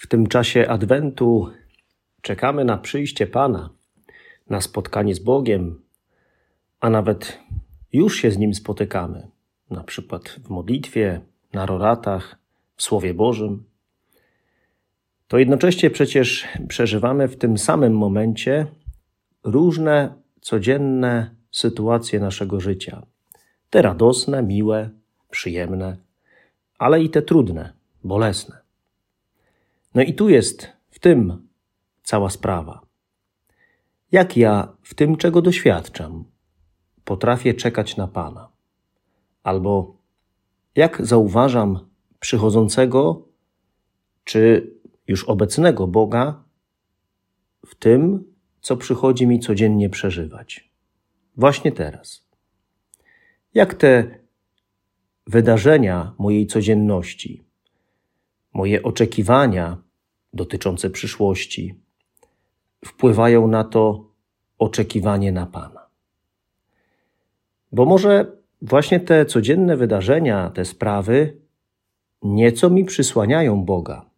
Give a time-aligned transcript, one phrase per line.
[0.00, 1.50] w tym czasie Adwentu
[2.22, 3.70] czekamy na przyjście Pana,
[4.50, 5.82] na spotkanie z Bogiem,
[6.80, 7.38] a nawet
[7.92, 9.28] już się z Nim spotykamy,
[9.70, 11.20] na przykład w modlitwie,
[11.52, 12.38] na roratach,
[12.76, 13.64] w Słowie Bożym,
[15.28, 18.66] to jednocześnie przecież przeżywamy w tym samym momencie
[19.44, 23.02] różne codzienne sytuacje naszego życia.
[23.70, 24.90] Te radosne, miłe,
[25.30, 25.96] przyjemne,
[26.78, 27.72] ale i te trudne,
[28.04, 28.59] bolesne.
[29.94, 31.48] No i tu jest w tym
[32.02, 32.80] cała sprawa.
[34.12, 36.24] Jak ja w tym, czego doświadczam,
[37.04, 38.48] potrafię czekać na Pana?
[39.42, 39.96] Albo
[40.76, 41.88] jak zauważam
[42.20, 43.28] przychodzącego
[44.24, 44.72] czy
[45.06, 46.44] już obecnego Boga
[47.66, 48.24] w tym,
[48.60, 50.70] co przychodzi mi codziennie przeżywać?
[51.36, 52.28] Właśnie teraz.
[53.54, 54.18] Jak te
[55.26, 57.44] wydarzenia mojej codzienności,
[58.54, 59.76] moje oczekiwania
[60.32, 61.74] dotyczące przyszłości
[62.84, 64.04] wpływają na to
[64.58, 65.86] oczekiwanie na Pana.
[67.72, 68.26] Bo może
[68.62, 71.36] właśnie te codzienne wydarzenia, te sprawy
[72.22, 74.10] nieco mi przysłaniają Boga,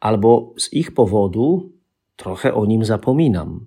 [0.00, 1.72] albo z ich powodu
[2.16, 3.66] trochę o nim zapominam,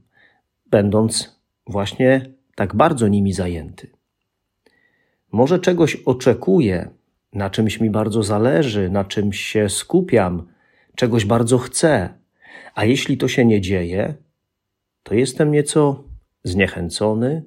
[0.65, 3.89] będąc właśnie tak bardzo nimi zajęty.
[5.31, 6.89] Może czegoś oczekuję,
[7.35, 10.47] na czymś mi bardzo zależy, na czymś się skupiam,
[10.95, 12.09] czegoś bardzo chcę,
[12.75, 14.15] a jeśli to się nie dzieje,
[15.03, 16.03] to jestem nieco
[16.43, 17.43] zniechęcony,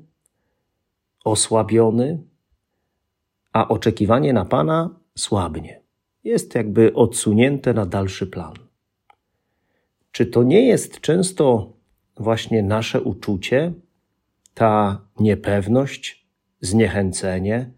[1.25, 2.22] osłabiony,
[3.53, 5.81] a oczekiwanie na Pana słabnie.
[6.25, 8.54] Jest jakby odsunięte na dalszy plan.
[10.12, 11.72] Czy to nie jest często
[12.16, 13.72] właśnie nasze uczucie,
[14.54, 16.27] ta niepewność,
[16.60, 17.71] zniechęcenie,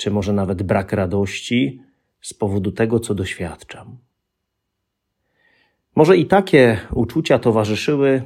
[0.00, 1.82] czy może nawet brak radości
[2.20, 3.98] z powodu tego, co doświadczam.
[5.96, 8.22] Może i takie uczucia towarzyszyły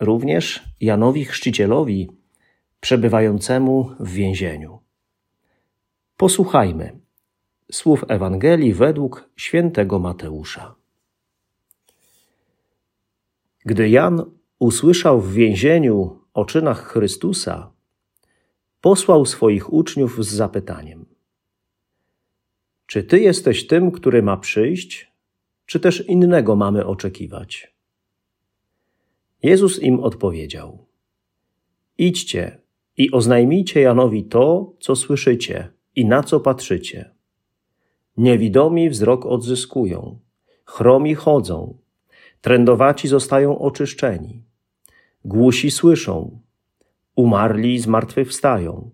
[0.00, 2.10] również Janowi Chrzcicielowi,
[2.80, 4.78] przebywającemu w więzieniu.
[6.16, 6.98] Posłuchajmy
[7.72, 10.74] słów Ewangelii według świętego Mateusza.
[13.64, 14.22] Gdy Jan
[14.58, 17.70] usłyszał w więzieniu o czynach Chrystusa,
[18.80, 21.13] posłał swoich uczniów z zapytaniem:
[22.94, 25.12] czy ty jesteś tym, który ma przyjść,
[25.66, 27.74] czy też innego mamy oczekiwać?
[29.42, 30.86] Jezus im odpowiedział:
[31.98, 32.60] Idźcie
[32.96, 37.10] i oznajmijcie Janowi to, co słyszycie i na co patrzycie.
[38.16, 40.18] Niewidomi wzrok odzyskują,
[40.64, 41.78] chromi chodzą,
[42.40, 44.42] trędowaci zostają oczyszczeni,
[45.24, 46.40] głusi słyszą,
[47.16, 48.90] umarli zmartwychwstają,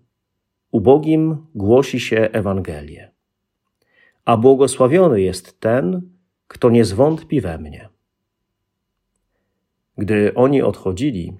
[0.71, 3.10] ubogim głosi się Ewangelię
[4.31, 6.01] a błogosławiony jest ten,
[6.47, 7.89] kto nie zwątpi we mnie.
[9.97, 11.33] Gdy oni odchodzili,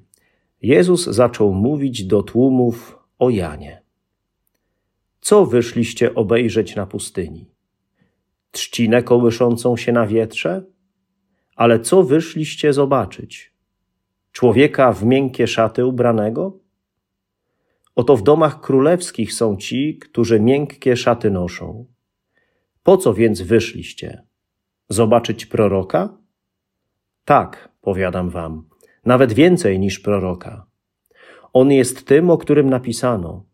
[0.62, 3.82] Jezus zaczął mówić do tłumów o Janie.
[5.22, 7.52] Co wyszliście obejrzeć na pustyni?
[8.52, 10.66] Trzcinę kołyszącą się na wietrze?
[11.56, 13.54] Ale co wyszliście zobaczyć?
[14.32, 16.60] Człowieka w miękkie szaty ubranego?
[17.96, 21.86] Oto w domach królewskich są ci, którzy miękkie szaty noszą.
[22.84, 24.24] Po co więc wyszliście?
[24.90, 26.18] Zobaczyć proroka?
[27.26, 28.70] Tak, powiadam wam,
[29.06, 30.66] nawet więcej niż proroka.
[31.54, 33.46] On jest tym, o którym napisano: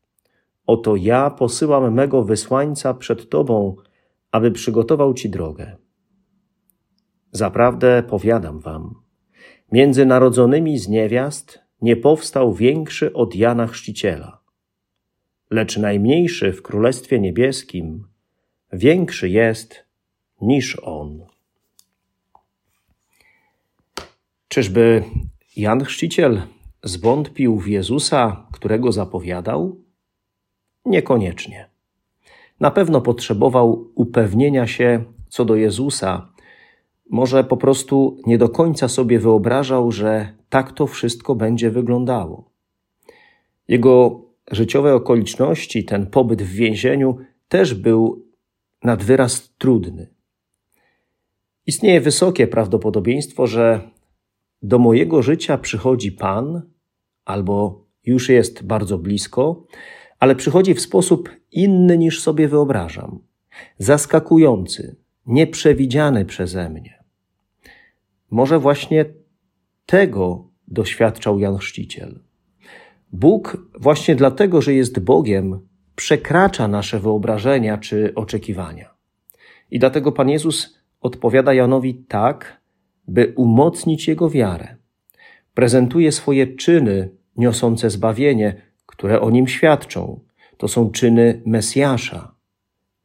[0.67, 3.75] Oto ja posyłam mego wysłańca przed tobą,
[4.31, 5.77] aby przygotował ci drogę.
[7.31, 8.95] Zaprawdę powiadam wam,
[9.71, 14.41] między narodzonymi z niewiast nie powstał większy od Jana Chrzciciela.
[15.51, 18.07] Lecz najmniejszy w Królestwie Niebieskim
[18.73, 19.85] większy jest
[20.41, 21.25] niż On.
[24.47, 25.03] Czyżby
[25.55, 26.41] Jan Chrzciciel
[26.83, 29.75] zwątpił w Jezusa, którego zapowiadał?
[30.85, 31.69] Niekoniecznie.
[32.59, 36.33] Na pewno potrzebował upewnienia się co do Jezusa.
[37.09, 42.51] Może po prostu nie do końca sobie wyobrażał, że tak to wszystko będzie wyglądało.
[43.67, 44.21] Jego
[44.51, 47.17] życiowe okoliczności, ten pobyt w więzieniu
[47.47, 48.26] też był
[48.87, 50.07] nad wyraz trudny.
[51.65, 53.89] Istnieje wysokie prawdopodobieństwo, że
[54.61, 56.61] do mojego życia przychodzi Pan,
[57.25, 59.65] albo już jest bardzo blisko,
[60.19, 63.19] ale przychodzi w sposób inny niż sobie wyobrażam,
[63.77, 64.95] zaskakujący,
[65.25, 67.03] nieprzewidziany przeze mnie.
[68.31, 69.05] Może właśnie
[69.85, 72.19] tego doświadczał Jan Chrzciciel.
[73.11, 75.67] Bóg właśnie dlatego, że jest Bogiem,
[75.97, 78.89] przekracza nasze wyobrażenia czy oczekiwania.
[79.71, 82.61] I dlatego Pan Jezus odpowiada Janowi tak,
[83.07, 84.75] by umocnić jego wiarę.
[85.53, 90.19] Prezentuje swoje czyny niosące zbawienie, które o nim świadczą.
[90.57, 92.35] To są czyny Mesjasza.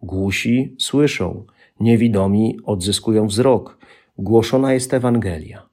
[0.03, 1.47] Głusi słyszą,
[1.81, 3.79] niewidomi odzyskują wzrok.
[4.19, 5.69] Głoszona jest Ewangelia.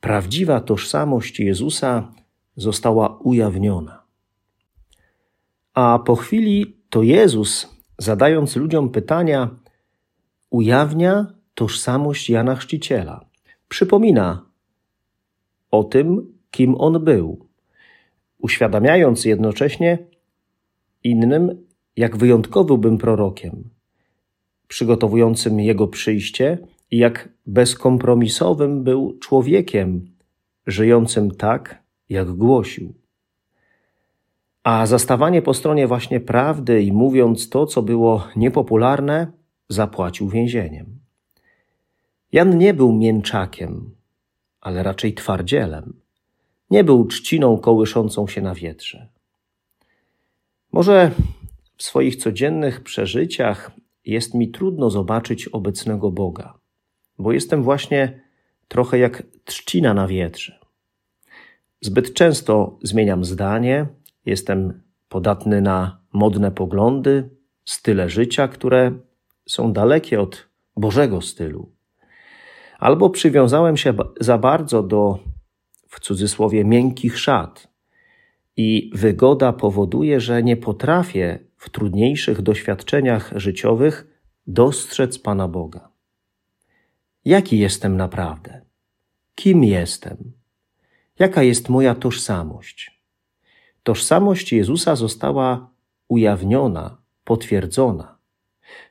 [0.00, 2.12] Prawdziwa tożsamość Jezusa
[2.56, 4.05] została ujawniona.
[5.76, 9.50] A po chwili to Jezus, zadając ludziom pytania,
[10.50, 13.24] ujawnia tożsamość Jana Chrzciciela.
[13.68, 14.46] Przypomina
[15.70, 17.46] o tym, kim on był,
[18.38, 19.98] uświadamiając jednocześnie
[21.04, 23.70] innym, jak wyjątkowym był prorokiem,
[24.68, 26.58] przygotowującym jego przyjście
[26.90, 30.14] i jak bezkompromisowym był człowiekiem,
[30.66, 33.05] żyjącym tak, jak głosił.
[34.66, 39.32] A zastawanie po stronie właśnie prawdy i mówiąc to, co było niepopularne,
[39.68, 40.98] zapłacił więzieniem.
[42.32, 43.94] Jan nie był mięczakiem,
[44.60, 46.00] ale raczej twardzielem.
[46.70, 49.08] Nie był trzciną kołyszącą się na wietrze.
[50.72, 51.10] Może
[51.76, 53.70] w swoich codziennych przeżyciach
[54.04, 56.54] jest mi trudno zobaczyć obecnego Boga,
[57.18, 58.20] bo jestem właśnie
[58.68, 60.58] trochę jak trzcina na wietrze.
[61.80, 63.86] Zbyt często zmieniam zdanie,
[64.26, 67.30] jestem podatny na modne poglądy,
[67.64, 68.92] style życia, które
[69.48, 71.72] są dalekie od Bożego stylu.
[72.78, 75.18] Albo przywiązałem się za bardzo do,
[75.88, 77.68] w cudzysłowie, miękkich szat
[78.56, 85.88] i wygoda powoduje, że nie potrafię w trudniejszych doświadczeniach życiowych dostrzec Pana Boga.
[87.24, 88.62] Jaki jestem naprawdę?
[89.34, 90.32] Kim jestem?
[91.18, 92.95] Jaka jest moja tożsamość?
[93.86, 95.70] Tożsamość Jezusa została
[96.08, 98.18] ujawniona, potwierdzona.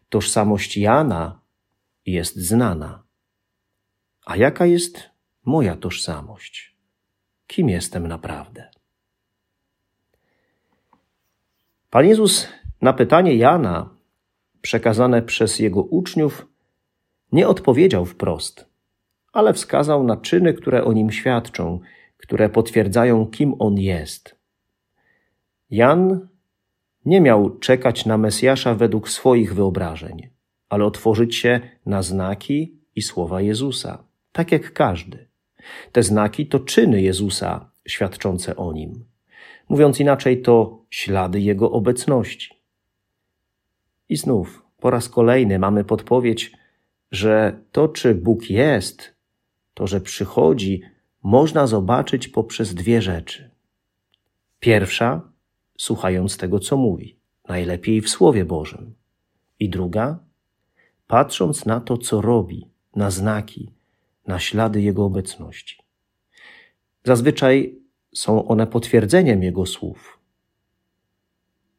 [0.09, 1.41] Tożsamość Jana
[2.05, 3.03] jest znana.
[4.25, 5.09] A jaka jest
[5.45, 6.75] moja tożsamość?
[7.47, 8.69] Kim jestem naprawdę?
[11.89, 12.47] Pan Jezus
[12.81, 13.89] na pytanie Jana,
[14.61, 16.47] przekazane przez jego uczniów,
[17.31, 18.69] nie odpowiedział wprost,
[19.33, 21.79] ale wskazał na czyny, które o nim świadczą,
[22.17, 24.44] które potwierdzają, kim on jest.
[25.69, 26.27] Jan
[27.05, 30.29] nie miał czekać na Mesjasza według swoich wyobrażeń,
[30.69, 34.03] ale otworzyć się na znaki i słowa Jezusa
[34.35, 35.27] tak jak każdy.
[35.91, 39.05] Te znaki to czyny Jezusa świadczące o nim.
[39.69, 42.49] Mówiąc inaczej, to ślady Jego obecności.
[44.09, 46.51] I znów, po raz kolejny mamy podpowiedź,
[47.11, 49.15] że to, czy Bóg jest,
[49.73, 50.81] to, że przychodzi,
[51.23, 53.51] można zobaczyć poprzez dwie rzeczy.
[54.59, 55.21] Pierwsza,
[55.77, 57.15] słuchając tego, co mówi,
[57.47, 58.95] najlepiej w Słowie Bożym.
[59.59, 60.19] I druga,
[61.07, 63.71] patrząc na to, co robi, na znaki,
[64.27, 65.77] na ślady Jego obecności.
[67.03, 67.79] Zazwyczaj
[68.15, 70.19] są one potwierdzeniem Jego słów.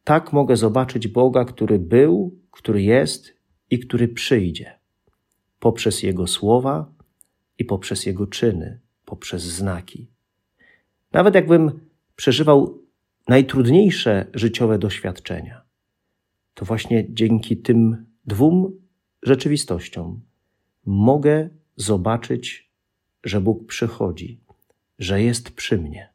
[0.04, 3.36] Tak mogę zobaczyć Boga, który był, który jest
[3.70, 4.78] i który przyjdzie,
[5.60, 6.92] poprzez Jego słowa
[7.58, 10.06] i poprzez Jego czyny, poprzez znaki.
[11.12, 11.80] Nawet jakbym
[12.16, 12.85] przeżywał
[13.28, 15.62] najtrudniejsze życiowe doświadczenia,
[16.54, 18.80] to właśnie dzięki tym dwóm
[19.22, 20.20] rzeczywistościom
[20.86, 22.70] mogę zobaczyć,
[23.24, 24.40] że Bóg przychodzi,
[24.98, 26.08] że jest przy mnie.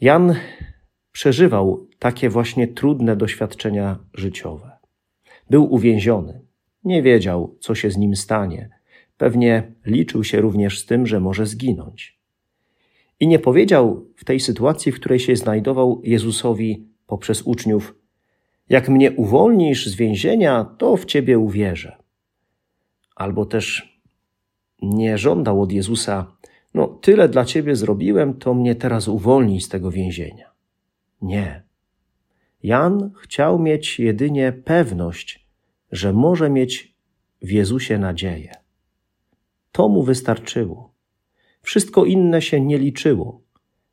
[0.00, 0.34] Jan
[1.12, 4.70] przeżywał takie właśnie trudne doświadczenia życiowe.
[5.50, 6.40] Był uwięziony,
[6.84, 8.70] nie wiedział, co się z nim stanie.
[9.16, 12.21] Pewnie liczył się również z tym, że może zginąć.
[13.22, 17.94] I nie powiedział w tej sytuacji, w której się znajdował Jezusowi poprzez uczniów:
[18.68, 21.96] Jak mnie uwolnisz z więzienia, to w ciebie uwierzę
[23.16, 23.98] albo też
[24.82, 26.36] nie żądał od Jezusa,
[26.74, 30.50] no tyle dla ciebie zrobiłem, to mnie teraz uwolnij z tego więzienia.
[31.22, 31.62] Nie.
[32.62, 35.46] Jan chciał mieć jedynie pewność,
[35.92, 36.94] że może mieć
[37.42, 38.52] w Jezusie nadzieję.
[39.72, 40.91] To mu wystarczyło.
[41.62, 43.42] Wszystko inne się nie liczyło.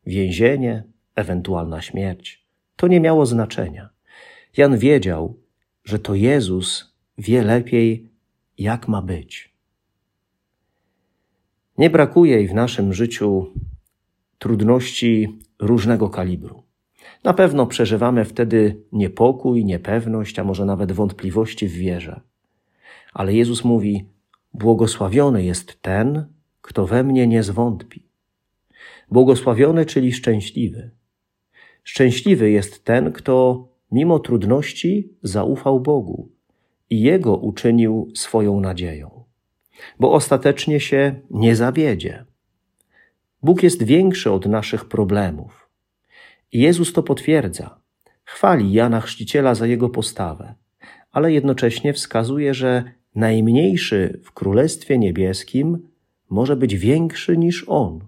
[0.05, 0.83] Więzienie,
[1.15, 2.45] ewentualna śmierć,
[2.75, 3.89] to nie miało znaczenia.
[4.57, 5.39] Jan wiedział,
[5.83, 8.09] że to Jezus wie lepiej,
[8.57, 9.53] jak ma być.
[11.77, 13.53] Nie brakuje i w naszym życiu
[14.37, 16.63] trudności różnego kalibru.
[17.23, 22.21] Na pewno przeżywamy wtedy niepokój, niepewność, a może nawet wątpliwości w wierze.
[23.13, 24.05] Ale Jezus mówi:
[24.53, 26.25] Błogosławiony jest ten,
[26.61, 28.03] kto we mnie nie zwątpi.
[29.11, 30.91] Błogosławiony, czyli szczęśliwy.
[31.83, 36.29] Szczęśliwy jest ten, kto mimo trudności zaufał Bogu
[36.89, 39.23] i Jego uczynił swoją nadzieją,
[39.99, 42.25] bo ostatecznie się nie zawiedzie.
[43.43, 45.69] Bóg jest większy od naszych problemów.
[46.53, 47.79] Jezus to potwierdza.
[48.23, 50.55] Chwali Jana Chrzciciela za jego postawę,
[51.11, 52.83] ale jednocześnie wskazuje, że
[53.15, 55.88] najmniejszy w Królestwie Niebieskim
[56.29, 57.99] może być większy niż on.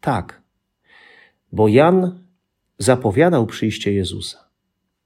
[0.00, 0.42] Tak,
[1.52, 2.24] bo Jan
[2.78, 4.48] zapowiadał przyjście Jezusa,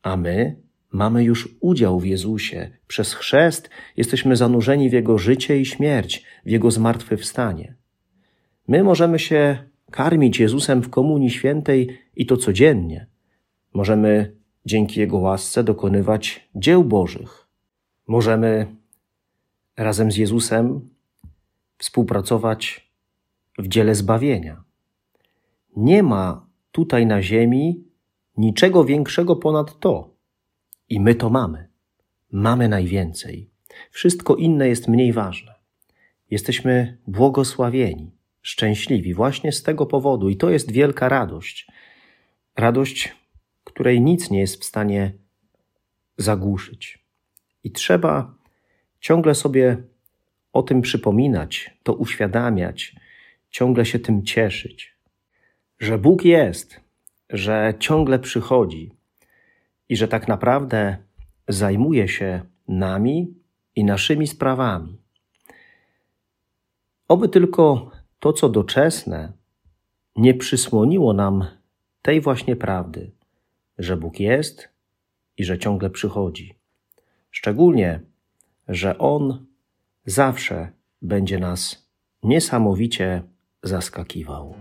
[0.03, 0.57] a my
[0.93, 2.71] mamy już udział w Jezusie.
[2.87, 7.75] Przez chrzest jesteśmy zanurzeni w Jego życie i śmierć, w Jego zmartwychwstanie.
[8.69, 9.59] My możemy się
[9.91, 13.07] karmić Jezusem w Komunii Świętej i to codziennie.
[13.75, 14.33] Możemy
[14.67, 17.47] dzięki Jego łasce dokonywać dzieł Bożych.
[18.07, 18.67] Możemy
[19.77, 20.89] razem z Jezusem
[21.79, 22.91] współpracować
[23.59, 24.65] w dziele zbawienia.
[25.77, 27.85] Nie ma tutaj na ziemi
[28.37, 30.15] niczego większego ponad to.
[30.89, 31.69] I my to mamy.
[32.33, 33.51] Mamy najwięcej.
[33.91, 35.55] Wszystko inne jest mniej ważne.
[36.31, 38.11] Jesteśmy błogosławieni,
[38.43, 41.67] szczęśliwi właśnie z tego powodu, i to jest wielka radość.
[42.57, 43.17] Radość,
[43.65, 45.13] której nic nie jest w stanie
[46.17, 47.07] zagłuszyć.
[47.65, 48.35] I trzeba
[49.01, 49.83] ciągle sobie
[50.57, 52.97] o tym przypominać, to uświadamiać,
[53.51, 54.95] ciągle się tym cieszyć,
[55.79, 56.81] że Bóg jest,
[57.31, 58.93] że ciągle przychodzi
[59.89, 60.97] i że tak naprawdę
[61.49, 63.35] zajmuje się nami
[63.75, 64.97] i naszymi sprawami.
[67.09, 69.33] Oby tylko to, co doczesne,
[70.17, 71.45] nie przysłoniło nam
[72.03, 73.11] tej właśnie prawdy,
[73.79, 74.69] że Bóg jest
[75.37, 76.55] i że ciągle przychodzi.
[77.31, 78.01] Szczególnie,
[78.69, 79.47] że On
[80.07, 80.73] zawsze
[81.03, 81.89] będzie nas
[82.23, 83.23] niesamowicie
[83.63, 84.55] zaskakiwał.